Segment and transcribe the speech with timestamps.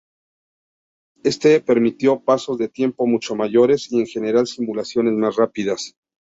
[1.23, 5.93] Esto permitió pasos de tiempo mucho mayores y en general simulaciones más rápidas.